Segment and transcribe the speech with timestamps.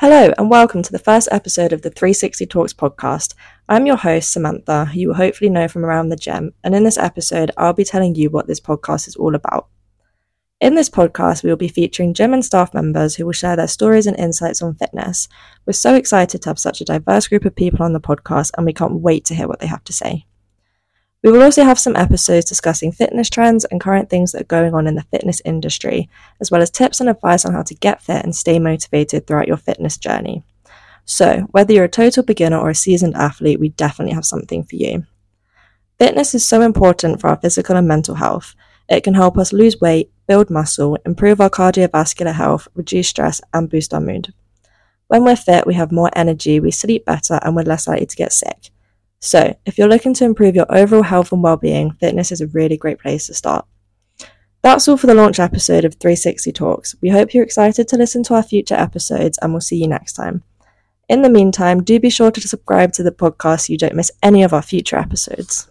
[0.00, 3.32] Hello, and welcome to the first episode of the 360 Talks podcast.
[3.66, 6.84] I'm your host, Samantha, who you will hopefully know from around the gym, and in
[6.84, 9.68] this episode, I'll be telling you what this podcast is all about.
[10.60, 13.66] In this podcast, we will be featuring gym and staff members who will share their
[13.66, 15.28] stories and insights on fitness.
[15.64, 18.66] We're so excited to have such a diverse group of people on the podcast, and
[18.66, 20.26] we can't wait to hear what they have to say.
[21.26, 24.74] We will also have some episodes discussing fitness trends and current things that are going
[24.74, 26.08] on in the fitness industry,
[26.40, 29.48] as well as tips and advice on how to get fit and stay motivated throughout
[29.48, 30.44] your fitness journey.
[31.04, 34.76] So, whether you're a total beginner or a seasoned athlete, we definitely have something for
[34.76, 35.04] you.
[35.98, 38.54] Fitness is so important for our physical and mental health.
[38.88, 43.68] It can help us lose weight, build muscle, improve our cardiovascular health, reduce stress, and
[43.68, 44.32] boost our mood.
[45.08, 48.16] When we're fit, we have more energy, we sleep better, and we're less likely to
[48.16, 48.70] get sick.
[49.26, 52.76] So, if you're looking to improve your overall health and well-being, fitness is a really
[52.76, 53.66] great place to start.
[54.62, 56.94] That's all for the launch episode of 360 Talks.
[57.02, 60.12] We hope you're excited to listen to our future episodes and we'll see you next
[60.12, 60.44] time.
[61.08, 64.12] In the meantime, do be sure to subscribe to the podcast so you don't miss
[64.22, 65.68] any of our future episodes.